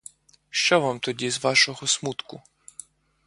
[0.49, 2.41] Що вам тоді з вашого смутку?